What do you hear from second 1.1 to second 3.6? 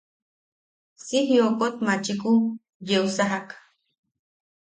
jiokot machiku yeu sajak.